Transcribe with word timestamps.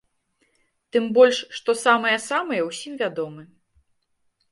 Тым 0.95 1.03
больш, 1.17 1.37
што 1.57 1.75
самыя-самыя 1.85 2.61
ўсім 2.71 2.93
вядомы. 3.03 3.43